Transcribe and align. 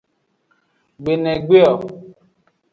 Gbenegbeo. 1.01 1.73